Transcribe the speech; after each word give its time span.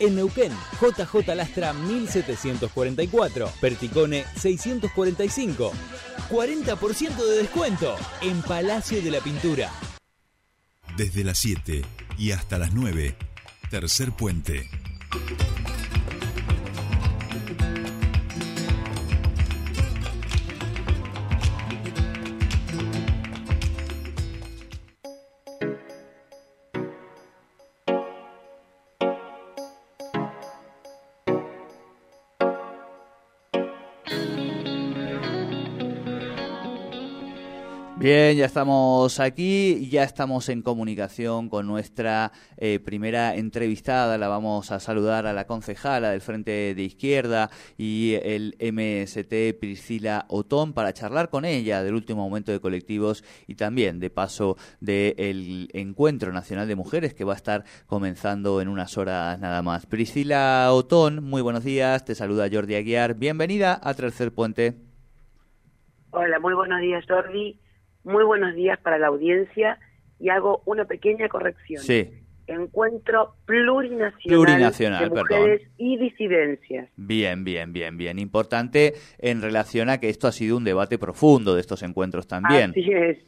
En 0.00 0.14
Neuquén, 0.14 0.52
JJ 0.80 1.34
Lastra 1.34 1.72
1744, 1.72 3.52
Perticone 3.60 4.24
645. 4.36 5.72
40% 6.30 7.16
de 7.16 7.36
descuento 7.36 7.96
en 8.20 8.42
Palacio 8.42 9.02
de 9.02 9.10
la 9.10 9.20
Pintura. 9.20 9.72
Desde 10.96 11.24
las 11.24 11.38
7 11.38 11.82
y 12.18 12.32
hasta 12.32 12.58
las 12.58 12.74
9, 12.74 13.16
tercer 13.70 14.12
puente. 14.12 14.68
Bien, 38.00 38.36
ya 38.36 38.44
estamos 38.44 39.18
aquí, 39.18 39.88
ya 39.90 40.04
estamos 40.04 40.48
en 40.50 40.62
comunicación 40.62 41.48
con 41.48 41.66
nuestra 41.66 42.30
eh, 42.56 42.78
primera 42.78 43.34
entrevistada. 43.34 44.16
La 44.18 44.28
vamos 44.28 44.70
a 44.70 44.78
saludar 44.78 45.26
a 45.26 45.32
la 45.32 45.48
concejala 45.48 46.10
del 46.10 46.20
Frente 46.20 46.76
de 46.76 46.82
Izquierda 46.82 47.50
y 47.76 48.14
el 48.22 48.54
MST 48.60 49.58
Priscila 49.58 50.26
Otón 50.28 50.74
para 50.74 50.92
charlar 50.92 51.28
con 51.28 51.44
ella 51.44 51.82
del 51.82 51.94
último 51.94 52.22
aumento 52.22 52.52
de 52.52 52.60
colectivos 52.60 53.24
y 53.48 53.56
también 53.56 53.98
de 53.98 54.10
paso 54.10 54.56
del 54.78 55.68
Encuentro 55.72 56.32
Nacional 56.32 56.68
de 56.68 56.76
Mujeres 56.76 57.14
que 57.14 57.24
va 57.24 57.32
a 57.32 57.36
estar 57.36 57.64
comenzando 57.86 58.60
en 58.60 58.68
unas 58.68 58.96
horas 58.96 59.40
nada 59.40 59.60
más. 59.62 59.86
Priscila 59.86 60.68
Otón, 60.70 61.24
muy 61.24 61.42
buenos 61.42 61.64
días, 61.64 62.04
te 62.04 62.14
saluda 62.14 62.48
Jordi 62.48 62.76
Aguiar. 62.76 63.14
Bienvenida 63.14 63.80
a 63.82 63.92
Tercer 63.94 64.32
Puente. 64.32 64.76
Hola, 66.12 66.38
muy 66.38 66.54
buenos 66.54 66.80
días 66.80 67.04
Jordi 67.08 67.58
muy 68.08 68.24
buenos 68.24 68.54
días 68.54 68.78
para 68.80 68.98
la 68.98 69.08
audiencia 69.08 69.78
y 70.18 70.30
hago 70.30 70.62
una 70.64 70.86
pequeña 70.86 71.28
corrección. 71.28 71.82
Sí. 71.82 72.10
Encuentro 72.46 73.34
plurinacional, 73.44 75.10
de 75.10 75.22
mujeres 75.22 75.62
y 75.76 75.98
disidencias. 75.98 76.88
Bien, 76.96 77.44
bien, 77.44 77.74
bien, 77.74 77.98
bien. 77.98 78.18
Importante 78.18 78.94
en 79.18 79.42
relación 79.42 79.90
a 79.90 80.00
que 80.00 80.08
esto 80.08 80.26
ha 80.26 80.32
sido 80.32 80.56
un 80.56 80.64
debate 80.64 80.98
profundo 80.98 81.54
de 81.54 81.60
estos 81.60 81.82
encuentros 81.82 82.26
también. 82.26 82.70
Así 82.70 82.90
es. 82.90 83.18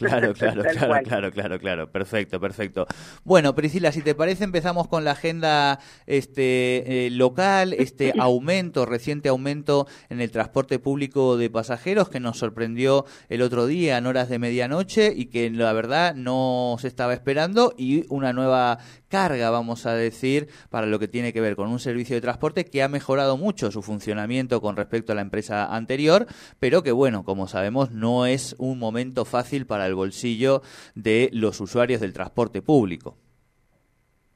Claro, 0.00 0.32
claro, 0.34 0.62
claro, 0.62 1.02
claro, 1.02 1.30
claro, 1.30 1.58
claro. 1.58 1.92
Perfecto, 1.92 2.40
perfecto. 2.40 2.86
Bueno, 3.22 3.54
Priscila, 3.54 3.92
si 3.92 4.00
te 4.00 4.14
parece, 4.14 4.44
empezamos 4.44 4.88
con 4.88 5.04
la 5.04 5.12
agenda 5.12 5.78
este 6.06 7.06
eh, 7.06 7.10
local, 7.10 7.74
este 7.74 8.14
aumento, 8.18 8.86
reciente 8.86 9.28
aumento 9.28 9.86
en 10.08 10.20
el 10.20 10.30
transporte 10.30 10.78
público 10.78 11.36
de 11.36 11.50
pasajeros 11.50 12.08
que 12.08 12.20
nos 12.20 12.38
sorprendió 12.38 13.04
el 13.28 13.42
otro 13.42 13.66
día 13.66 13.98
en 13.98 14.06
horas 14.06 14.28
de 14.28 14.38
medianoche 14.38 15.12
y 15.14 15.26
que 15.26 15.50
la 15.50 15.72
verdad 15.72 16.14
no 16.14 16.76
se 16.80 16.88
estaba 16.88 17.12
esperando 17.12 17.74
y 17.76 18.06
una 18.08 18.32
nueva 18.32 18.78
carga, 19.08 19.50
vamos 19.50 19.86
a 19.86 19.94
decir, 19.94 20.48
para 20.70 20.86
lo 20.86 20.98
que 20.98 21.08
tiene 21.08 21.32
que 21.32 21.40
ver 21.40 21.56
con 21.56 21.68
un 21.68 21.80
servicio 21.80 22.14
de 22.14 22.20
transporte 22.20 22.64
que 22.64 22.82
ha 22.82 22.88
mejorado 22.88 23.36
mucho 23.36 23.70
su 23.70 23.82
funcionamiento 23.82 24.60
con 24.62 24.76
respecto 24.76 25.12
a 25.12 25.16
la 25.16 25.20
empresa 25.20 25.74
anterior, 25.74 26.26
pero 26.58 26.82
que 26.82 26.92
bueno, 26.92 27.24
como 27.24 27.48
sabemos, 27.48 27.90
no 27.90 28.26
es 28.26 28.54
un 28.58 28.78
momento 28.78 29.24
fácil 29.24 29.66
para 29.66 29.84
el 29.90 29.94
bolsillo 29.94 30.62
de 30.94 31.28
los 31.32 31.60
usuarios 31.60 32.00
del 32.00 32.14
transporte 32.14 32.62
público. 32.62 33.18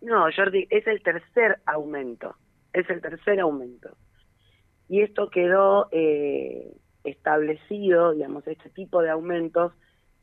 No, 0.02 0.26
Jordi, 0.36 0.66
es 0.68 0.86
el 0.86 1.02
tercer 1.02 1.60
aumento, 1.64 2.36
es 2.74 2.88
el 2.90 3.00
tercer 3.00 3.40
aumento. 3.40 3.96
Y 4.88 5.00
esto 5.00 5.30
quedó 5.30 5.88
eh, 5.92 6.76
establecido, 7.04 8.12
digamos, 8.12 8.46
este 8.46 8.68
tipo 8.68 9.00
de 9.00 9.08
aumentos 9.08 9.72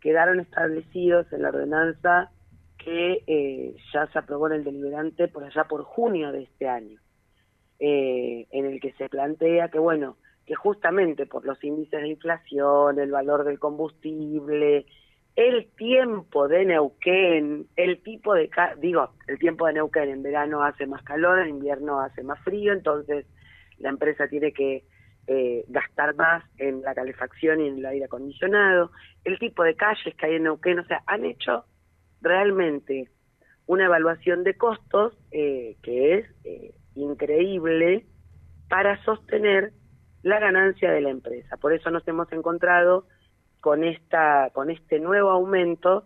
quedaron 0.02 0.40
establecidos 0.40 1.32
en 1.32 1.44
la 1.44 1.50
ordenanza 1.50 2.32
que 2.78 3.24
eh, 3.28 3.76
ya 3.94 4.08
se 4.08 4.20
aprobó 4.20 4.48
en 4.48 4.54
el 4.54 4.64
deliberante 4.64 5.28
por 5.28 5.44
allá 5.44 5.66
por 5.66 5.84
junio 5.84 6.32
de 6.32 6.44
este 6.44 6.68
año, 6.68 7.00
eh, 7.80 8.48
en 8.50 8.66
el 8.66 8.82
que 8.82 8.92
se 8.94 9.08
plantea 9.08 9.70
que, 9.70 9.78
bueno, 9.78 10.18
que 10.48 10.56
justamente 10.56 11.28
por 11.28 11.46
los 11.46 11.64
índices 11.64 12.02
de 12.02 12.08
inflación, 12.08 13.00
el 13.00 13.12
valor 13.12 13.44
del 13.44 13.60
combustible, 13.60 14.88
el 15.36 15.70
tiempo 15.78 16.48
de 16.48 16.66
Neuquén, 16.66 17.68
el 17.76 18.04
tipo 18.04 18.34
de, 18.34 18.50
digo, 18.80 19.12
el 19.28 19.40
tiempo 19.40 19.66
de 19.66 19.74
Neuquén 19.74 20.10
en 20.10 20.24
verano 20.24 20.64
hace 20.64 20.86
más 20.86 21.04
calor, 21.04 21.40
en 21.40 21.50
invierno 21.50 22.02
hace 22.02 22.24
más 22.24 22.40
frío, 22.44 22.74
entonces 22.74 23.26
la 23.78 23.90
empresa 23.90 24.28
tiene 24.28 24.52
que 24.52 24.84
eh, 25.28 25.64
gastar 25.70 26.16
más 26.16 26.44
en 26.58 26.82
la 26.82 26.94
calefacción 26.94 27.62
y 27.62 27.68
en 27.68 27.78
el 27.78 27.86
aire 27.86 28.06
acondicionado, 28.06 28.92
el 29.24 29.40
tipo 29.40 29.64
de 29.64 29.76
calles 29.76 30.16
que 30.16 30.26
hay 30.26 30.36
en 30.36 30.44
Neuquén, 30.44 30.80
o 30.80 30.86
sea, 30.86 31.04
han 31.08 31.26
hecho 31.26 31.66
realmente 32.22 33.10
una 33.68 33.86
evaluación 33.86 34.44
de 34.44 34.56
costos 34.56 35.18
eh, 35.32 35.78
que 35.82 36.18
es 36.18 36.26
eh, 36.44 36.74
increíble 36.96 38.06
para 38.68 39.02
sostener 39.04 39.72
la 40.24 40.40
ganancia 40.40 40.92
de 40.92 41.02
la 41.02 41.10
empresa. 41.10 41.58
Por 41.58 41.74
eso 41.74 41.90
nos 41.90 42.08
hemos 42.08 42.32
encontrado 42.32 43.06
con 43.62 43.84
esta 43.84 44.50
con 44.54 44.70
este 44.70 45.00
nuevo 45.00 45.30
aumento 45.30 46.04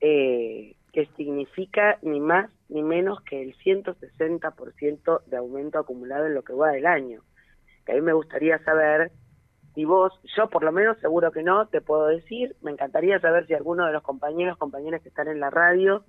eh, 0.00 0.74
que 0.92 1.06
significa 1.16 1.98
ni 2.02 2.20
más 2.20 2.50
ni 2.68 2.82
menos 2.82 3.20
que 3.22 3.42
el 3.42 3.56
160% 3.58 5.24
de 5.26 5.36
aumento 5.36 5.78
acumulado 5.78 6.26
en 6.26 6.34
lo 6.34 6.42
que 6.42 6.54
va 6.54 6.70
del 6.70 6.86
año. 6.86 7.22
Que 7.84 7.92
a 7.92 7.94
mí 7.94 8.00
me 8.00 8.12
gustaría 8.12 8.58
saber 8.64 9.12
si 9.74 9.84
vos, 9.84 10.12
yo 10.36 10.48
por 10.48 10.62
lo 10.62 10.72
menos 10.72 10.98
seguro 10.98 11.32
que 11.32 11.42
no, 11.42 11.66
te 11.66 11.80
puedo 11.80 12.06
decir, 12.06 12.54
me 12.62 12.70
encantaría 12.70 13.18
saber 13.20 13.46
si 13.46 13.54
alguno 13.54 13.86
de 13.86 13.92
los 13.92 14.02
compañeros, 14.02 14.56
compañeras 14.56 15.02
que 15.02 15.08
están 15.08 15.28
en 15.28 15.40
la 15.40 15.50
radio 15.50 16.04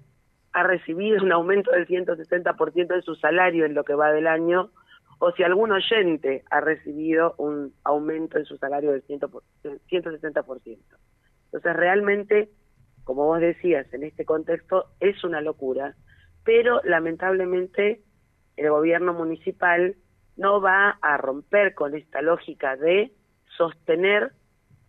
ha 0.54 0.64
recibido 0.64 1.22
un 1.24 1.32
aumento 1.32 1.72
del 1.72 1.88
160% 1.88 2.88
de 2.88 3.02
su 3.02 3.16
salario 3.16 3.66
en 3.66 3.74
lo 3.74 3.84
que 3.84 3.96
va 3.96 4.12
del 4.12 4.28
año, 4.28 4.70
o 5.20 5.32
si 5.32 5.44
algún 5.44 5.72
oyente 5.72 6.44
ha 6.50 6.62
recibido 6.62 7.36
un 7.38 7.74
aumento 7.84 8.38
en 8.38 8.46
su 8.46 8.58
salario 8.58 8.92
del 8.92 9.06
160%. 9.06 10.78
Entonces 11.46 11.76
realmente, 11.76 12.50
como 13.04 13.26
vos 13.26 13.40
decías, 13.40 13.92
en 13.94 14.04
este 14.04 14.26
contexto 14.26 14.86
es 15.00 15.24
una 15.24 15.42
locura, 15.42 15.96
pero 16.44 16.82
lamentablemente 16.84 18.02
el 18.58 18.70
gobierno 18.70 19.14
municipal 19.14 19.96
no 20.38 20.62
va 20.62 20.98
a 21.02 21.18
romper 21.18 21.74
con 21.74 21.96
esta 21.96 22.22
lógica 22.22 22.76
de 22.76 23.12
sostener 23.58 24.32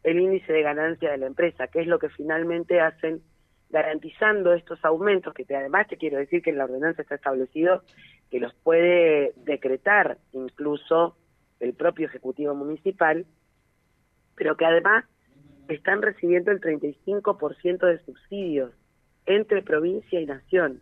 el 0.03 0.21
índice 0.21 0.53
de 0.53 0.63
ganancia 0.63 1.11
de 1.11 1.19
la 1.19 1.27
empresa, 1.27 1.69
que 1.69 1.81
es 1.81 1.87
lo 1.87 1.99
que 1.99 2.09
finalmente 2.09 2.81
hacen 2.81 3.23
garantizando 3.71 4.55
estos 4.55 4.85
aumentos, 4.85 5.35
que 5.35 5.45
además 5.55 5.89
te 5.89 5.97
quiero 5.97 6.19
decir 6.19 6.43
que 6.43 6.51
en 6.51 6.59
la 6.59 6.65
ordenanza 6.65 7.03
está 7.03 7.17
establecido 7.17 7.83
que 8.31 8.41
los 8.41 8.55
puede 8.55 9.33
decretar 9.37 10.19
incluso 10.33 11.17
el 11.61 11.75
propio 11.75 12.07
Ejecutivo 12.07 12.55
Municipal, 12.55 13.27
pero 14.35 14.57
que 14.57 14.67
además 14.67 15.05
están 15.69 16.03
recibiendo 16.03 16.51
el 16.51 16.61
35% 16.61 17.87
de 17.87 18.05
subsidios 18.05 18.73
entre 19.27 19.63
provincia 19.63 20.21
y 20.21 20.27
nación. 20.27 20.81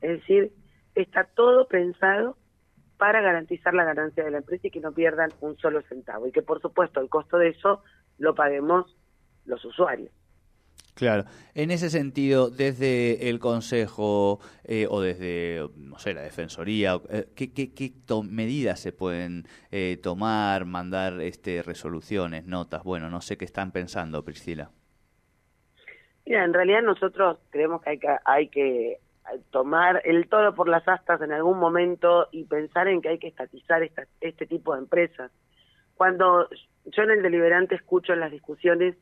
Es 0.00 0.20
decir, 0.20 0.52
está 0.94 1.24
todo 1.24 1.68
pensado 1.68 2.36
para 2.96 3.20
garantizar 3.20 3.74
la 3.74 3.84
ganancia 3.84 4.24
de 4.24 4.32
la 4.32 4.38
empresa 4.38 4.66
y 4.66 4.70
que 4.70 4.80
no 4.80 4.92
pierdan 4.92 5.30
un 5.40 5.56
solo 5.58 5.82
centavo. 5.82 6.26
Y 6.26 6.32
que, 6.32 6.42
por 6.42 6.60
supuesto, 6.60 7.00
el 7.00 7.08
costo 7.08 7.38
de 7.38 7.50
eso 7.50 7.82
lo 8.18 8.34
paguemos 8.34 8.96
los 9.44 9.64
usuarios. 9.64 10.10
Claro, 10.98 11.26
en 11.54 11.70
ese 11.70 11.90
sentido, 11.90 12.50
desde 12.50 13.30
el 13.30 13.38
Consejo 13.38 14.40
eh, 14.64 14.88
o 14.90 15.00
desde, 15.00 15.64
no 15.76 15.96
sé, 16.00 16.12
la 16.12 16.22
Defensoría, 16.22 17.00
eh, 17.08 17.26
¿qué, 17.36 17.52
qué, 17.52 17.72
qué 17.72 17.92
medidas 18.28 18.80
se 18.80 18.90
pueden 18.90 19.44
eh, 19.70 19.96
tomar, 20.02 20.64
mandar 20.64 21.20
este, 21.20 21.62
resoluciones, 21.62 22.46
notas? 22.46 22.82
Bueno, 22.82 23.10
no 23.10 23.20
sé 23.20 23.38
qué 23.38 23.44
están 23.44 23.70
pensando, 23.70 24.24
Priscila. 24.24 24.72
Mira, 26.26 26.44
en 26.44 26.52
realidad 26.52 26.82
nosotros 26.82 27.38
creemos 27.50 27.80
que 27.80 27.90
hay 27.90 27.98
que, 28.00 28.16
hay 28.24 28.48
que 28.48 28.98
tomar 29.52 30.02
el 30.04 30.28
todo 30.28 30.52
por 30.52 30.68
las 30.68 30.88
astas 30.88 31.22
en 31.22 31.30
algún 31.30 31.60
momento 31.60 32.26
y 32.32 32.42
pensar 32.42 32.88
en 32.88 33.02
que 33.02 33.10
hay 33.10 33.18
que 33.20 33.28
estatizar 33.28 33.88
este 34.20 34.46
tipo 34.46 34.74
de 34.74 34.80
empresas. 34.80 35.30
Cuando 35.94 36.48
yo 36.86 37.02
en 37.04 37.10
el 37.12 37.22
deliberante 37.22 37.76
escucho 37.76 38.16
las 38.16 38.32
discusiones 38.32 38.96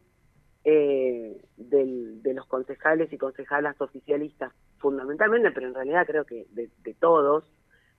eh, 0.69 1.41
de 1.57 2.35
los 2.35 2.45
concejales 2.47 3.13
y 3.13 3.19
concejalas 3.19 3.81
oficialistas, 3.81 4.53
fundamentalmente, 4.79 5.53
pero 5.53 5.69
en 5.69 5.75
realidad 5.75 6.05
creo 6.05 6.25
que 6.25 6.47
de, 6.51 6.95
todos, 6.99 7.45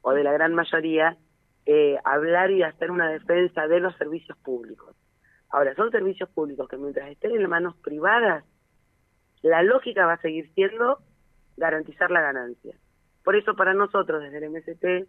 o 0.01 0.11
de 0.11 0.25
la 0.25 0.33
gran 0.33 0.53
mayoría, 0.53 1.17
eh, 1.65 1.97
hablar 2.03 2.51
y 2.51 2.63
hacer 2.63 2.91
una 2.91 3.09
defensa 3.09 3.69
de 3.69 3.79
los 3.79 3.95
servicios 3.95 4.37
públicos. 4.39 4.97
Ahora, 5.49 5.75
son 5.75 5.91
servicios 5.91 6.29
públicos 6.29 6.67
que 6.67 6.75
mientras 6.75 7.09
estén 7.09 7.31
en 7.31 7.49
manos 7.49 7.77
privadas, 7.77 8.43
la 9.43 9.63
lógica 9.63 10.05
va 10.05 10.13
a 10.13 10.21
seguir 10.21 10.51
siendo 10.53 10.99
garantizar 11.55 12.11
la 12.11 12.19
ganancia. 12.19 12.75
Por 13.23 13.37
eso 13.37 13.55
para 13.55 13.73
nosotros 13.73 14.21
desde 14.21 14.39
el 14.39 14.51
MST 14.51 15.07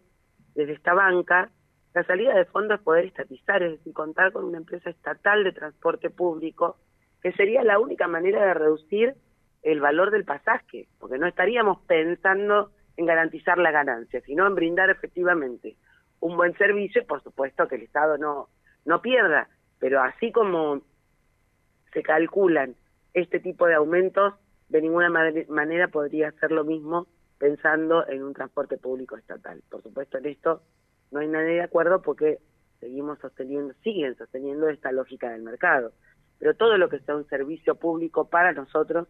desde 0.55 0.73
esta 0.73 0.93
banca, 0.93 1.51
la 1.93 2.05
salida 2.05 2.33
de 2.35 2.45
fondo 2.45 2.75
es 2.75 2.81
poder 2.81 3.03
estatizar, 3.03 3.61
es 3.63 3.79
decir, 3.79 3.91
contar 3.91 4.31
con 4.31 4.45
una 4.45 4.59
empresa 4.59 4.89
estatal 4.89 5.43
de 5.43 5.51
transporte 5.51 6.09
público, 6.09 6.77
que 7.21 7.31
sería 7.33 7.63
la 7.63 7.79
única 7.79 8.07
manera 8.07 8.45
de 8.45 8.53
reducir 8.53 9.15
el 9.61 9.81
valor 9.81 10.11
del 10.11 10.25
pasaje, 10.25 10.87
porque 10.99 11.17
no 11.17 11.27
estaríamos 11.27 11.79
pensando 11.85 12.71
en 12.97 13.05
garantizar 13.05 13.57
la 13.57 13.71
ganancia, 13.71 14.21
sino 14.21 14.47
en 14.47 14.55
brindar 14.55 14.89
efectivamente 14.89 15.75
un 16.19 16.35
buen 16.37 16.57
servicio 16.57 17.01
y 17.01 17.05
por 17.05 17.23
supuesto 17.23 17.67
que 17.67 17.75
el 17.75 17.83
Estado 17.83 18.17
no, 18.17 18.49
no 18.85 19.01
pierda, 19.01 19.49
pero 19.79 20.01
así 20.01 20.31
como 20.31 20.81
se 21.93 22.03
calculan 22.03 22.75
este 23.13 23.39
tipo 23.39 23.65
de 23.67 23.75
aumentos, 23.75 24.33
de 24.69 24.81
ninguna 24.81 25.09
manera 25.09 25.87
podría 25.87 26.31
ser 26.33 26.51
lo 26.51 26.63
mismo 26.63 27.07
pensando 27.37 28.07
en 28.07 28.23
un 28.23 28.33
transporte 28.33 28.77
público 28.77 29.17
estatal. 29.17 29.61
Por 29.69 29.81
supuesto, 29.81 30.17
en 30.17 30.27
esto 30.27 30.61
no 31.11 31.19
hay 31.19 31.27
nadie 31.27 31.53
de 31.53 31.63
acuerdo 31.63 32.01
porque 32.01 32.39
seguimos 32.79 33.17
sosteniendo, 33.19 33.73
siguen 33.83 34.15
sosteniendo 34.15 34.69
esta 34.69 34.91
lógica 34.91 35.29
del 35.31 35.41
mercado. 35.41 35.93
Pero 36.39 36.55
todo 36.55 36.77
lo 36.77 36.89
que 36.89 36.99
sea 36.99 37.15
un 37.15 37.27
servicio 37.27 37.75
público 37.75 38.29
para 38.29 38.53
nosotros, 38.53 39.07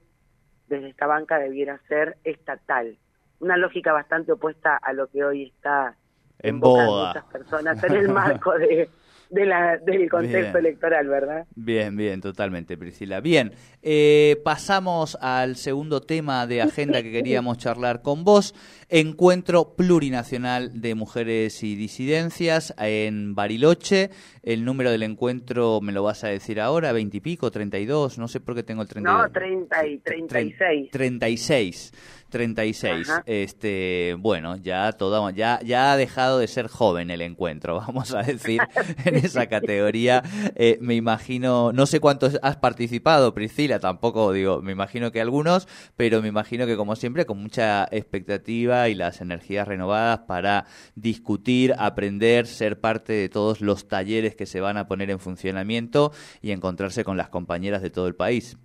desde 0.67 0.89
esta 0.89 1.07
banca 1.07 1.39
debiera 1.39 1.79
ser 1.87 2.17
estatal. 2.23 2.97
Una 3.39 3.55
lógica 3.55 3.93
bastante 3.93 4.31
opuesta 4.31 4.75
a 4.75 4.93
lo 4.93 5.07
que 5.07 5.23
hoy 5.23 5.43
está 5.43 5.95
en 6.39 6.59
boda 6.59 7.07
muchas 7.07 7.25
personas 7.25 7.83
en 7.83 7.91
el 7.95 8.09
marco 8.09 8.57
de 8.57 8.89
de 9.29 9.45
la, 9.45 9.77
del 9.77 10.09
contexto 10.09 10.57
electoral, 10.57 11.07
¿verdad? 11.07 11.45
Bien, 11.55 11.95
bien, 11.95 12.19
totalmente, 12.21 12.77
Priscila. 12.77 13.19
Bien, 13.19 13.53
eh, 13.81 14.41
pasamos 14.43 15.17
al 15.21 15.55
segundo 15.55 16.01
tema 16.01 16.47
de 16.47 16.61
agenda 16.61 17.03
que 17.03 17.11
queríamos 17.11 17.57
charlar 17.59 18.01
con 18.01 18.23
vos. 18.23 18.55
Encuentro 18.89 19.75
plurinacional 19.75 20.81
de 20.81 20.95
mujeres 20.95 21.63
y 21.63 21.75
disidencias 21.75 22.73
en 22.79 23.35
Bariloche. 23.35 24.09
El 24.41 24.65
número 24.65 24.89
del 24.89 25.03
encuentro 25.03 25.79
me 25.81 25.91
lo 25.91 26.01
vas 26.01 26.23
a 26.23 26.29
decir 26.29 26.59
ahora, 26.59 26.91
veintipico, 26.91 27.51
treinta 27.51 27.77
y 27.77 27.85
dos, 27.85 28.17
no 28.17 28.27
sé 28.27 28.39
por 28.39 28.55
qué 28.55 28.63
tengo 28.63 28.81
el 28.81 28.87
treinta 28.87 29.11
No, 29.11 29.29
treinta 29.29 29.85
y 29.85 29.99
treinta 29.99 30.41
y 30.41 30.51
seis. 30.53 30.89
Treinta 30.91 31.29
y 31.29 31.37
seis. 31.37 31.93
36. 32.29 33.11
Este, 33.25 34.15
bueno, 34.19 34.55
ya 34.57 34.91
todo, 34.93 35.29
ya 35.31 35.59
ya 35.63 35.91
ha 35.91 35.97
dejado 35.97 36.39
de 36.39 36.47
ser 36.47 36.67
joven 36.67 37.11
el 37.11 37.21
encuentro, 37.21 37.75
vamos 37.87 38.13
a 38.13 38.21
decir, 38.21 38.61
en 39.05 39.15
esa 39.15 39.47
categoría. 39.47 40.23
Eh, 40.55 40.77
me 40.81 40.95
imagino, 40.95 41.71
no 41.73 41.85
sé 41.85 41.99
cuántos 41.99 42.39
has 42.41 42.57
participado, 42.57 43.33
Priscila, 43.33 43.79
tampoco 43.79 44.31
digo, 44.31 44.61
me 44.61 44.71
imagino 44.71 45.11
que 45.11 45.21
algunos, 45.21 45.67
pero 45.95 46.21
me 46.21 46.27
imagino 46.27 46.65
que 46.65 46.75
como 46.75 46.95
siempre 46.95 47.25
con 47.25 47.41
mucha 47.41 47.85
expectativa 47.91 48.89
y 48.89 48.95
las 48.95 49.21
energías 49.21 49.67
renovadas 49.67 50.19
para 50.19 50.65
discutir, 50.95 51.73
aprender, 51.77 52.45
ser 52.47 52.79
parte 52.79 53.13
de 53.13 53.29
todos 53.29 53.61
los 53.61 53.87
talleres 53.87 54.35
que 54.35 54.45
se 54.45 54.61
van 54.61 54.77
a 54.77 54.87
poner 54.87 55.09
en 55.09 55.19
funcionamiento 55.19 56.11
y 56.41 56.51
encontrarse 56.51 57.03
con 57.03 57.17
las 57.17 57.29
compañeras 57.29 57.81
de 57.81 57.89
todo 57.89 58.07
el 58.07 58.15
país. 58.15 58.57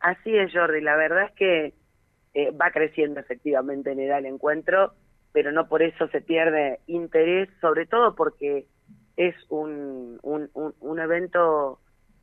Así 0.00 0.36
es, 0.36 0.52
Jordi. 0.52 0.80
La 0.80 0.96
verdad 0.96 1.24
es 1.24 1.32
que 1.32 1.74
eh, 2.38 2.50
va 2.50 2.70
creciendo 2.70 3.18
efectivamente 3.18 3.92
en 3.92 3.98
edad 3.98 4.18
el 4.18 4.26
encuentro, 4.26 4.92
pero 5.32 5.52
no 5.52 5.68
por 5.68 5.80
eso 5.80 6.06
se 6.08 6.20
pierde 6.20 6.80
interés, 6.86 7.48
sobre 7.62 7.86
todo 7.86 8.14
porque 8.14 8.66
es 9.16 9.34
un, 9.48 10.18
un, 10.22 10.50
un, 10.52 11.00
evento 11.00 11.80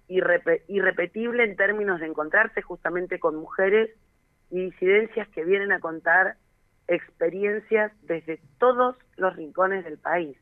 irrepetible 0.08 1.44
en 1.44 1.56
términos 1.56 2.00
de 2.00 2.06
encontrarse 2.06 2.62
justamente 2.62 3.18
con 3.18 3.38
mujeres 3.38 3.90
y 4.52 4.66
disidencias 4.66 5.28
que 5.30 5.44
vienen 5.44 5.72
a 5.72 5.80
contar 5.80 6.36
experiencias 6.88 7.92
desde 8.04 8.40
todos 8.60 8.96
los 9.18 9.36
rincones 9.36 9.84
del 9.84 9.98
país 9.98 10.38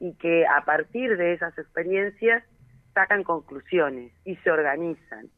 y 0.00 0.14
que 0.14 0.46
a 0.46 0.64
partir 0.64 1.18
de 1.18 1.34
esas 1.34 1.58
experiencias 1.58 2.42
sacan 2.94 3.24
conclusiones 3.24 4.10
y 4.24 4.36
se 4.36 4.50
organizan 4.50 5.28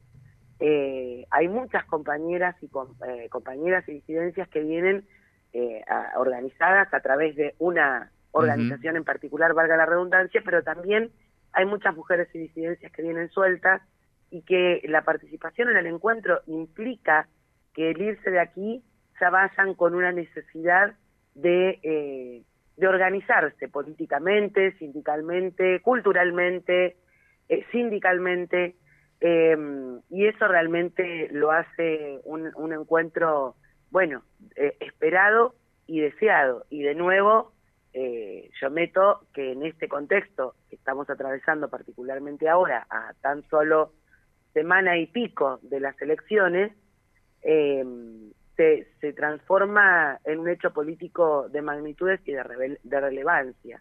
eh, 0.60 1.24
hay 1.30 1.48
muchas 1.48 1.84
compañeras 1.84 2.56
y 2.62 2.66
eh, 2.66 3.28
compañeras 3.30 3.88
y 3.88 3.92
disidencias 3.92 4.48
que 4.48 4.60
vienen 4.60 5.06
eh, 5.52 5.82
organizadas 6.16 6.92
a 6.92 7.00
través 7.00 7.36
de 7.36 7.54
una 7.58 8.10
organización 8.32 8.96
en 8.96 9.04
particular, 9.04 9.54
valga 9.54 9.76
la 9.76 9.86
redundancia, 9.86 10.42
pero 10.44 10.62
también 10.62 11.10
hay 11.52 11.64
muchas 11.64 11.96
mujeres 11.96 12.28
y 12.34 12.38
disidencias 12.38 12.92
que 12.92 13.02
vienen 13.02 13.30
sueltas 13.30 13.82
y 14.30 14.42
que 14.42 14.82
la 14.84 15.02
participación 15.02 15.70
en 15.70 15.78
el 15.78 15.86
encuentro 15.86 16.40
implica 16.46 17.28
que 17.74 17.90
el 17.90 18.00
irse 18.00 18.30
de 18.30 18.40
aquí 18.40 18.82
se 19.18 19.28
vayan 19.28 19.74
con 19.74 19.94
una 19.94 20.12
necesidad 20.12 20.94
de, 21.34 21.78
eh, 21.82 22.42
de 22.76 22.86
organizarse 22.86 23.68
políticamente, 23.68 24.72
sindicalmente, 24.78 25.80
culturalmente, 25.80 26.96
eh, 27.48 27.64
sindicalmente, 27.72 28.76
eh, 29.20 29.56
y 30.10 30.26
eso 30.26 30.46
realmente 30.46 31.28
lo 31.32 31.50
hace 31.50 32.20
un, 32.24 32.72
encuentro, 32.72 33.56
bueno, 33.90 34.22
eh, 34.56 34.76
esperado 34.80 35.54
y 35.86 36.00
deseado. 36.00 36.64
Y 36.70 36.82
de 36.82 36.94
nuevo, 36.94 37.52
eh, 37.92 38.50
yo 38.60 38.70
meto 38.70 39.26
que 39.34 39.52
en 39.52 39.64
este 39.64 39.88
contexto 39.88 40.54
que 40.68 40.76
estamos 40.76 41.10
atravesando 41.10 41.68
particularmente 41.68 42.48
ahora, 42.48 42.86
a 42.90 43.12
tan 43.20 43.42
solo 43.48 43.92
semana 44.52 44.98
y 44.98 45.06
pico 45.06 45.58
de 45.62 45.80
las 45.80 46.00
elecciones, 46.00 46.72
eh, 47.42 47.84
se, 48.56 48.88
se, 49.00 49.12
transforma 49.12 50.18
en 50.24 50.40
un 50.40 50.48
hecho 50.48 50.72
político 50.72 51.48
de 51.48 51.62
magnitudes 51.62 52.20
y 52.24 52.32
de, 52.32 52.78
de 52.82 53.00
relevancia 53.00 53.80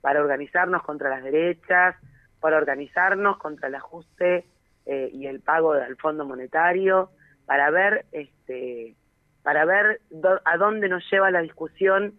para 0.00 0.20
organizarnos 0.20 0.82
contra 0.82 1.08
las 1.08 1.22
derechas, 1.22 1.94
para 2.40 2.56
organizarnos 2.56 3.38
contra 3.38 3.68
el 3.68 3.76
ajuste 3.76 4.46
eh, 4.88 5.10
y 5.12 5.26
el 5.26 5.40
pago 5.40 5.74
del 5.74 5.96
Fondo 5.96 6.24
Monetario 6.24 7.10
para 7.46 7.70
ver 7.70 8.06
este 8.10 8.96
para 9.42 9.64
ver 9.64 10.00
a 10.44 10.56
dónde 10.56 10.88
nos 10.88 11.04
lleva 11.10 11.30
la 11.30 11.42
discusión 11.42 12.14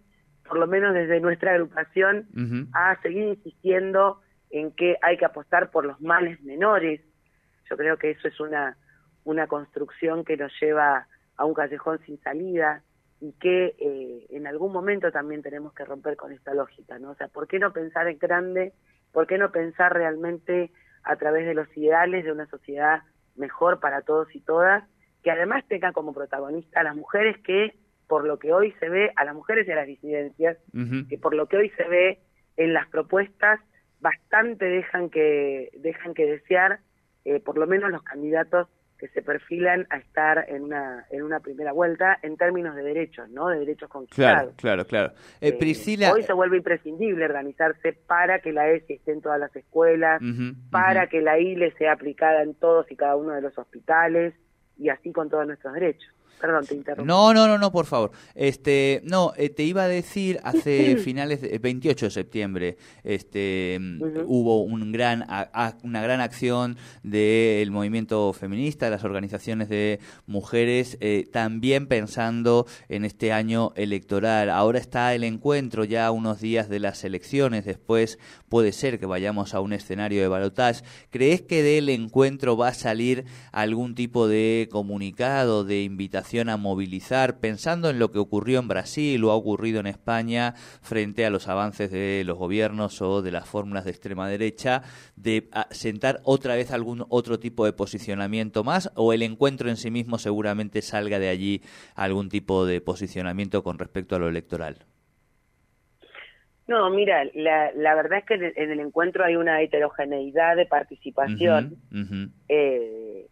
por 0.48 0.58
lo 0.58 0.66
menos 0.66 0.94
desde 0.94 1.20
nuestra 1.20 1.52
agrupación 1.52 2.28
a 2.72 2.96
seguir 3.02 3.24
insistiendo 3.24 4.20
en 4.50 4.70
que 4.70 4.96
hay 5.02 5.16
que 5.16 5.24
apostar 5.24 5.70
por 5.70 5.84
los 5.84 6.00
males 6.00 6.40
menores 6.42 7.00
yo 7.68 7.76
creo 7.76 7.98
que 7.98 8.12
eso 8.12 8.28
es 8.28 8.38
una 8.40 8.76
una 9.24 9.48
construcción 9.48 10.24
que 10.24 10.36
nos 10.36 10.52
lleva 10.60 11.06
a 11.36 11.44
un 11.44 11.54
callejón 11.54 11.98
sin 12.06 12.20
salida 12.20 12.82
y 13.20 13.32
que 13.32 13.74
eh, 13.78 14.26
en 14.30 14.46
algún 14.46 14.72
momento 14.72 15.10
también 15.10 15.42
tenemos 15.42 15.74
que 15.74 15.84
romper 15.84 16.16
con 16.16 16.32
esta 16.32 16.54
lógica, 16.54 16.98
¿no? 16.98 17.10
O 17.10 17.14
sea, 17.16 17.28
¿por 17.28 17.48
qué 17.48 17.58
no 17.58 17.72
pensar 17.72 18.08
en 18.08 18.18
grande? 18.18 18.72
¿Por 19.12 19.26
qué 19.26 19.36
no 19.36 19.50
pensar 19.50 19.92
realmente 19.92 20.70
a 21.02 21.16
través 21.16 21.46
de 21.46 21.54
los 21.54 21.68
ideales 21.76 22.24
de 22.24 22.32
una 22.32 22.46
sociedad 22.46 23.02
mejor 23.36 23.80
para 23.80 24.02
todos 24.02 24.34
y 24.34 24.40
todas, 24.40 24.84
que 25.22 25.30
además 25.30 25.64
tenga 25.68 25.92
como 25.92 26.12
protagonista 26.12 26.80
a 26.80 26.84
las 26.84 26.96
mujeres 26.96 27.36
que, 27.44 27.74
por 28.06 28.26
lo 28.26 28.38
que 28.38 28.52
hoy 28.52 28.72
se 28.80 28.88
ve, 28.88 29.12
a 29.16 29.24
las 29.24 29.34
mujeres 29.34 29.66
y 29.66 29.72
a 29.72 29.76
las 29.76 29.86
disidencias, 29.86 30.58
que 31.08 31.18
por 31.18 31.34
lo 31.34 31.46
que 31.46 31.56
hoy 31.56 31.70
se 31.70 31.84
ve 31.84 32.18
en 32.56 32.74
las 32.74 32.88
propuestas, 32.88 33.60
bastante 34.00 34.64
dejan 34.64 35.10
que, 35.10 35.70
dejan 35.78 36.14
que 36.14 36.26
desear, 36.26 36.80
eh, 37.24 37.40
por 37.40 37.58
lo 37.58 37.66
menos 37.66 37.90
los 37.90 38.02
candidatos 38.02 38.68
que 39.00 39.08
se 39.08 39.22
perfilan 39.22 39.86
a 39.88 39.96
estar 39.96 40.44
en 40.48 40.64
una, 40.64 41.06
en 41.10 41.22
una 41.22 41.40
primera 41.40 41.72
vuelta 41.72 42.18
en 42.22 42.36
términos 42.36 42.76
de 42.76 42.82
derechos, 42.82 43.30
¿no? 43.30 43.48
De 43.48 43.58
derechos 43.58 43.88
conquistados. 43.88 44.52
Claro, 44.56 44.84
claro, 44.84 44.84
claro. 44.84 45.12
Eh, 45.40 45.48
eh, 45.48 45.52
Priscila... 45.54 46.12
Hoy 46.12 46.22
se 46.22 46.34
vuelve 46.34 46.58
imprescindible 46.58 47.24
organizarse 47.24 47.94
para 47.94 48.40
que 48.40 48.52
la 48.52 48.68
ESI 48.68 48.92
esté 48.92 49.12
en 49.12 49.22
todas 49.22 49.40
las 49.40 49.56
escuelas, 49.56 50.20
para 50.70 51.06
que 51.06 51.22
la 51.22 51.38
ILE 51.38 51.72
sea 51.78 51.92
aplicada 51.92 52.42
en 52.42 52.54
todos 52.54 52.90
y 52.92 52.96
cada 52.96 53.16
uno 53.16 53.32
de 53.32 53.40
los 53.40 53.56
hospitales 53.56 54.34
y 54.76 54.90
así 54.90 55.12
con 55.12 55.30
todos 55.30 55.46
nuestros 55.46 55.72
derechos. 55.72 56.12
Perdón, 56.40 56.64
te 56.64 56.74
interrumpo. 56.74 57.06
No, 57.06 57.34
no, 57.34 57.46
no, 57.46 57.58
no, 57.58 57.70
por 57.70 57.84
favor. 57.84 58.12
Este, 58.34 59.02
no, 59.04 59.32
eh, 59.36 59.50
te 59.50 59.62
iba 59.62 59.82
a 59.82 59.88
decir 59.88 60.40
hace 60.42 60.96
finales 61.04 61.42
de 61.42 61.58
28 61.58 62.06
de 62.06 62.10
septiembre, 62.10 62.76
este, 63.04 63.78
hubo 64.24 64.62
un 64.62 64.90
gran, 64.90 65.26
una 65.82 66.00
gran 66.00 66.20
acción 66.20 66.78
del 67.02 67.70
movimiento 67.70 68.32
feminista, 68.32 68.86
de 68.86 68.92
las 68.92 69.04
organizaciones 69.04 69.68
de 69.68 70.00
mujeres, 70.26 70.96
eh, 71.00 71.28
también 71.30 71.86
pensando 71.86 72.66
en 72.88 73.04
este 73.04 73.32
año 73.32 73.72
electoral. 73.76 74.48
Ahora 74.48 74.78
está 74.78 75.14
el 75.14 75.24
encuentro 75.24 75.84
ya 75.84 76.10
unos 76.10 76.40
días 76.40 76.70
de 76.70 76.80
las 76.80 77.04
elecciones, 77.04 77.66
después 77.66 78.18
puede 78.48 78.72
ser 78.72 78.98
que 78.98 79.06
vayamos 79.06 79.52
a 79.54 79.60
un 79.60 79.74
escenario 79.74 80.22
de 80.22 80.28
balotaje. 80.28 80.82
¿Crees 81.10 81.42
que 81.42 81.62
del 81.62 81.88
encuentro 81.88 82.56
va 82.56 82.68
a 82.68 82.74
salir 82.74 83.24
algún 83.52 83.94
tipo 83.94 84.26
de 84.26 84.68
comunicado, 84.70 85.64
de 85.64 85.82
invitación? 85.82 86.29
A 86.38 86.56
movilizar, 86.56 87.40
pensando 87.40 87.90
en 87.90 87.98
lo 87.98 88.12
que 88.12 88.18
ocurrió 88.18 88.60
en 88.60 88.68
Brasil 88.68 89.22
o 89.24 89.32
ha 89.32 89.34
ocurrido 89.34 89.80
en 89.80 89.86
España 89.88 90.54
frente 90.80 91.26
a 91.26 91.30
los 91.30 91.48
avances 91.48 91.90
de 91.90 92.22
los 92.24 92.38
gobiernos 92.38 93.02
o 93.02 93.20
de 93.20 93.32
las 93.32 93.48
fórmulas 93.48 93.84
de 93.84 93.90
extrema 93.90 94.28
derecha, 94.28 94.82
de 95.16 95.48
sentar 95.70 96.20
otra 96.22 96.54
vez 96.54 96.70
algún 96.70 97.04
otro 97.08 97.40
tipo 97.40 97.64
de 97.64 97.72
posicionamiento 97.72 98.62
más 98.62 98.92
o 98.94 99.12
el 99.12 99.22
encuentro 99.22 99.68
en 99.68 99.76
sí 99.76 99.90
mismo 99.90 100.18
seguramente 100.18 100.82
salga 100.82 101.18
de 101.18 101.28
allí 101.28 101.62
algún 101.96 102.28
tipo 102.28 102.64
de 102.64 102.80
posicionamiento 102.80 103.64
con 103.64 103.78
respecto 103.78 104.14
a 104.14 104.18
lo 104.20 104.28
electoral? 104.28 104.76
No, 106.68 106.88
mira, 106.90 107.24
la, 107.34 107.72
la 107.72 107.96
verdad 107.96 108.20
es 108.20 108.24
que 108.26 108.34
en 108.54 108.70
el 108.70 108.78
encuentro 108.78 109.24
hay 109.24 109.34
una 109.34 109.60
heterogeneidad 109.60 110.54
de 110.54 110.66
participación 110.66 111.76
Eh, 112.48 113.26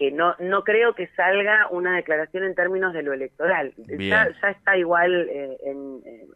que 0.00 0.10
no, 0.10 0.34
no 0.38 0.64
creo 0.64 0.94
que 0.94 1.08
salga 1.08 1.68
una 1.70 1.94
declaración 1.94 2.44
en 2.44 2.54
términos 2.54 2.94
de 2.94 3.02
lo 3.02 3.12
electoral. 3.12 3.74
Ya, 3.76 4.32
está 4.48 4.78
igual, 4.78 5.28
eh, 5.28 5.58
en, 5.62 6.00
eh, 6.06 6.26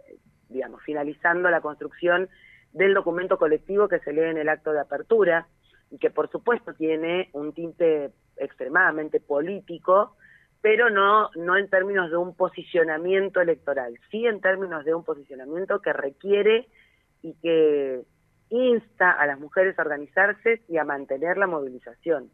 digamos, 0.50 0.82
finalizando 0.82 1.48
la 1.48 1.62
construcción 1.62 2.28
del 2.74 2.92
documento 2.92 3.38
colectivo 3.38 3.88
que 3.88 4.00
se 4.00 4.12
lee 4.12 4.24
en 4.24 4.36
el 4.36 4.50
acto 4.50 4.74
de 4.74 4.80
apertura 4.80 5.46
y 5.90 5.96
que 5.96 6.10
por 6.10 6.30
supuesto 6.30 6.74
tiene 6.74 7.30
un 7.32 7.54
tinte 7.54 8.10
extremadamente 8.36 9.18
político, 9.18 10.14
pero 10.60 10.90
no, 10.90 11.30
no 11.34 11.56
en 11.56 11.70
términos 11.70 12.10
de 12.10 12.18
un 12.18 12.36
posicionamiento 12.36 13.40
electoral, 13.40 13.98
sí 14.10 14.26
en 14.26 14.42
términos 14.42 14.84
de 14.84 14.94
un 14.94 15.04
posicionamiento 15.04 15.80
que 15.80 15.94
requiere 15.94 16.68
y 17.22 17.32
que 17.40 18.02
insta 18.50 19.10
a 19.10 19.24
las 19.26 19.40
mujeres 19.40 19.78
a 19.78 19.82
organizarse 19.82 20.60
y 20.68 20.76
a 20.76 20.84
mantener 20.84 21.38
la 21.38 21.46
movilización. 21.46 22.28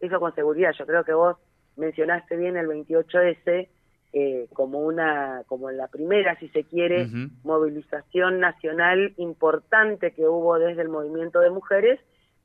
Eso 0.00 0.20
con 0.20 0.34
seguridad, 0.34 0.72
yo 0.78 0.86
creo 0.86 1.04
que 1.04 1.12
vos 1.12 1.36
mencionaste 1.76 2.36
bien 2.36 2.56
el 2.56 2.66
28S 2.66 3.68
eh, 4.12 4.48
como 4.54 4.80
una, 4.80 5.42
como 5.46 5.70
la 5.70 5.88
primera, 5.88 6.38
si 6.38 6.48
se 6.48 6.64
quiere, 6.64 7.08
movilización 7.44 8.40
nacional 8.40 9.12
importante 9.18 10.12
que 10.12 10.26
hubo 10.26 10.58
desde 10.58 10.82
el 10.82 10.88
movimiento 10.88 11.40
de 11.40 11.50
mujeres 11.50 12.00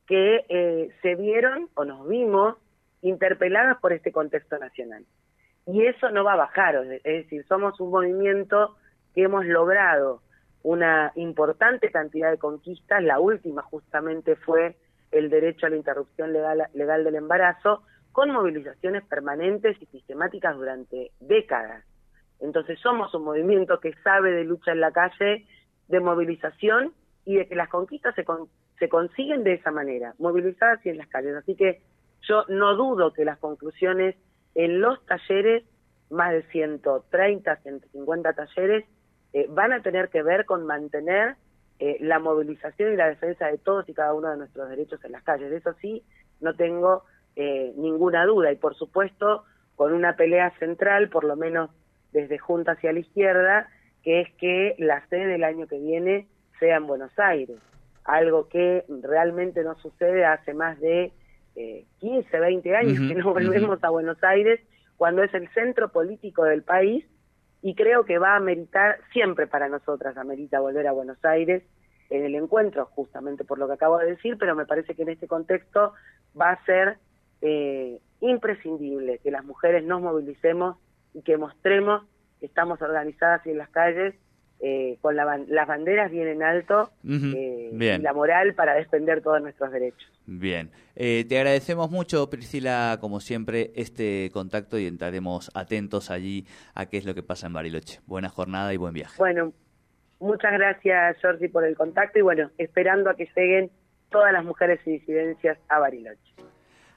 que 0.06 0.44
eh, 0.48 0.90
se 1.00 1.14
vieron 1.14 1.70
o 1.74 1.84
nos 1.84 2.06
vimos 2.06 2.56
interpeladas 3.00 3.78
por 3.80 3.92
este 3.92 4.12
contexto 4.12 4.58
nacional. 4.58 5.04
Y 5.66 5.86
eso 5.86 6.10
no 6.10 6.24
va 6.24 6.34
a 6.34 6.36
bajar, 6.36 6.76
es 6.76 7.02
decir, 7.02 7.46
somos 7.46 7.80
un 7.80 7.90
movimiento 7.90 8.76
que 9.14 9.22
hemos 9.22 9.46
logrado 9.46 10.20
una 10.62 11.12
importante 11.14 11.90
cantidad 11.90 12.30
de 12.30 12.38
conquistas, 12.38 13.02
la 13.02 13.20
última 13.20 13.62
justamente 13.62 14.36
fue 14.36 14.76
el 15.14 15.30
derecho 15.30 15.66
a 15.66 15.70
la 15.70 15.76
interrupción 15.76 16.32
legal, 16.32 16.68
legal 16.74 17.04
del 17.04 17.14
embarazo, 17.14 17.82
con 18.12 18.30
movilizaciones 18.30 19.04
permanentes 19.04 19.80
y 19.80 19.86
sistemáticas 19.86 20.56
durante 20.56 21.12
décadas. 21.20 21.84
Entonces 22.40 22.78
somos 22.80 23.14
un 23.14 23.24
movimiento 23.24 23.80
que 23.80 23.94
sabe 24.02 24.32
de 24.32 24.44
lucha 24.44 24.72
en 24.72 24.80
la 24.80 24.92
calle, 24.92 25.46
de 25.88 26.00
movilización 26.00 26.92
y 27.24 27.36
de 27.36 27.48
que 27.48 27.54
las 27.54 27.68
conquistas 27.68 28.14
se, 28.14 28.24
se 28.78 28.88
consiguen 28.88 29.44
de 29.44 29.54
esa 29.54 29.70
manera, 29.70 30.14
movilizadas 30.18 30.84
y 30.84 30.90
en 30.90 30.98
las 30.98 31.08
calles. 31.08 31.36
Así 31.36 31.54
que 31.54 31.80
yo 32.22 32.44
no 32.48 32.74
dudo 32.74 33.12
que 33.12 33.24
las 33.24 33.38
conclusiones 33.38 34.16
en 34.54 34.80
los 34.80 35.04
talleres, 35.06 35.64
más 36.10 36.32
de 36.32 36.42
130, 36.50 37.56
150 37.56 38.32
talleres, 38.32 38.84
eh, 39.32 39.46
van 39.48 39.72
a 39.72 39.82
tener 39.82 40.08
que 40.08 40.22
ver 40.22 40.44
con 40.44 40.66
mantener 40.66 41.36
eh, 41.80 41.96
la 42.00 42.18
movilización 42.18 42.92
y 42.92 42.96
la 42.96 43.08
defensa 43.08 43.46
de 43.46 43.58
todos 43.58 43.88
y 43.88 43.94
cada 43.94 44.14
uno 44.14 44.30
de 44.30 44.36
nuestros 44.36 44.68
derechos 44.68 45.04
en 45.04 45.12
las 45.12 45.22
calles. 45.22 45.50
De 45.50 45.56
eso 45.56 45.74
sí, 45.80 46.02
no 46.40 46.54
tengo 46.54 47.04
eh, 47.36 47.72
ninguna 47.76 48.24
duda. 48.26 48.52
Y 48.52 48.56
por 48.56 48.76
supuesto, 48.76 49.44
con 49.76 49.92
una 49.92 50.16
pelea 50.16 50.52
central, 50.58 51.08
por 51.08 51.24
lo 51.24 51.36
menos 51.36 51.70
desde 52.12 52.38
Junta 52.38 52.72
hacia 52.72 52.92
la 52.92 53.00
izquierda, 53.00 53.68
que 54.02 54.20
es 54.20 54.32
que 54.34 54.76
la 54.78 55.04
sede 55.08 55.26
del 55.26 55.44
año 55.44 55.66
que 55.66 55.78
viene 55.78 56.28
sea 56.60 56.76
en 56.76 56.86
Buenos 56.86 57.18
Aires. 57.18 57.58
Algo 58.04 58.48
que 58.48 58.84
realmente 59.02 59.64
no 59.64 59.74
sucede 59.76 60.24
hace 60.24 60.54
más 60.54 60.78
de 60.80 61.10
15, 62.00 62.38
20 62.38 62.76
años 62.76 62.98
que 63.08 63.14
no 63.14 63.32
volvemos 63.32 63.82
a 63.82 63.90
Buenos 63.90 64.22
Aires, 64.22 64.60
cuando 64.96 65.22
es 65.22 65.32
el 65.34 65.48
centro 65.50 65.90
político 65.90 66.44
del 66.44 66.62
país 66.62 67.04
y 67.64 67.74
creo 67.74 68.04
que 68.04 68.18
va 68.18 68.36
a 68.36 68.40
meritar 68.40 68.98
siempre 69.10 69.46
para 69.46 69.70
nosotras, 69.70 70.18
amerita 70.18 70.60
volver 70.60 70.86
a 70.86 70.92
Buenos 70.92 71.16
Aires 71.24 71.62
en 72.10 72.22
el 72.22 72.34
encuentro, 72.34 72.84
justamente 72.84 73.42
por 73.42 73.58
lo 73.58 73.66
que 73.66 73.72
acabo 73.72 73.96
de 73.96 74.04
decir, 74.04 74.36
pero 74.38 74.54
me 74.54 74.66
parece 74.66 74.94
que 74.94 75.00
en 75.00 75.08
este 75.08 75.26
contexto 75.26 75.94
va 76.38 76.50
a 76.50 76.64
ser 76.66 76.98
eh, 77.40 77.98
imprescindible 78.20 79.18
que 79.20 79.30
las 79.30 79.46
mujeres 79.46 79.82
nos 79.82 80.02
movilicemos 80.02 80.76
y 81.14 81.22
que 81.22 81.38
mostremos 81.38 82.02
que 82.38 82.44
estamos 82.44 82.82
organizadas 82.82 83.46
y 83.46 83.52
en 83.52 83.56
las 83.56 83.70
calles 83.70 84.14
eh, 84.60 84.98
con 85.00 85.14
las 85.16 85.66
banderas 85.66 86.10
bien 86.10 86.28
en 86.28 86.42
alto 86.42 86.90
eh, 87.06 87.70
y 87.72 88.02
la 88.02 88.12
moral 88.12 88.54
para 88.54 88.74
defender 88.74 89.20
todos 89.20 89.42
nuestros 89.42 89.70
derechos. 89.70 90.10
Bien, 90.26 90.70
eh, 90.96 91.26
te 91.28 91.36
agradecemos 91.36 91.90
mucho 91.90 92.30
Priscila, 92.30 92.96
como 93.00 93.20
siempre, 93.20 93.72
este 93.74 94.30
contacto 94.32 94.78
y 94.78 94.86
estaremos 94.86 95.50
atentos 95.54 96.10
allí 96.10 96.46
a 96.74 96.86
qué 96.86 96.96
es 96.96 97.04
lo 97.04 97.14
que 97.14 97.22
pasa 97.22 97.46
en 97.46 97.52
Bariloche. 97.52 98.00
Buena 98.06 98.30
jornada 98.30 98.72
y 98.72 98.76
buen 98.76 98.94
viaje. 98.94 99.14
Bueno, 99.18 99.52
muchas 100.18 100.52
gracias 100.52 101.18
Jordi 101.20 101.48
por 101.48 101.64
el 101.64 101.76
contacto 101.76 102.18
y 102.18 102.22
bueno, 102.22 102.50
esperando 102.56 103.10
a 103.10 103.16
que 103.16 103.28
lleguen 103.36 103.70
todas 104.10 104.32
las 104.32 104.44
mujeres 104.44 104.80
y 104.86 104.92
disidencias 104.92 105.58
a 105.68 105.78
Bariloche. 105.78 106.33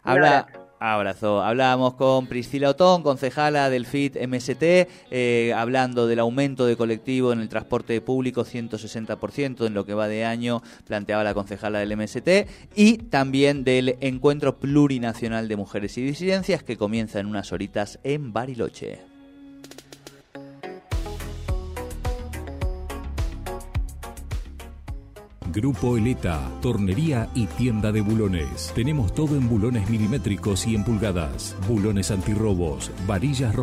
Habla, 0.08 0.48
abrazo. 0.80 1.42
Hablábamos 1.42 1.96
con 1.96 2.28
Priscila 2.28 2.70
Otón, 2.70 3.04
concejala 3.04 3.70
del 3.70 3.86
FIT 3.86 4.16
MST, 4.26 4.88
eh, 5.12 5.54
hablando 5.54 6.08
del 6.08 6.20
aumento 6.20 6.66
de 6.66 6.78
colectivo 6.78 7.34
en 7.34 7.42
el 7.42 7.50
transporte 7.50 8.00
público 8.00 8.46
160% 8.46 9.66
en 9.66 9.74
lo 9.74 9.86
que 9.86 9.94
va 9.94 10.08
de 10.08 10.24
año, 10.24 10.62
planteaba 10.86 11.26
la 11.26 11.34
concejala 11.34 11.80
del 11.80 11.98
MST, 11.98 12.48
y 12.74 13.00
también 13.00 13.66
del 13.66 13.98
Encuentro 14.00 14.58
Plurinacional 14.60 15.50
de 15.50 15.58
Mujeres 15.58 15.98
y 15.98 16.04
Disidencias 16.04 16.64
que 16.64 16.78
comienza 16.78 17.20
en 17.20 17.26
unas 17.26 17.52
horitas 17.52 18.00
en 18.04 18.32
Bariloche. 18.32 19.17
Grupo 25.52 25.98
Eleta, 25.98 26.42
tornería 26.62 27.30
y 27.34 27.46
tienda 27.46 27.92
de 27.92 28.02
bulones. 28.02 28.72
Tenemos 28.76 29.14
todo 29.14 29.36
en 29.36 29.48
bulones 29.48 29.90
milimétricos 29.90 30.68
y 30.68 30.76
en 30.76 30.84
pulgadas, 30.84 31.56
bulones 31.68 32.12
antirrobos, 32.12 32.92
varillas 33.08 33.56